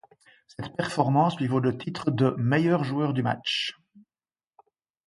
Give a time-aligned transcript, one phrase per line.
[0.47, 3.75] Cette performance lui vaut le titre de meilleur joueur du match.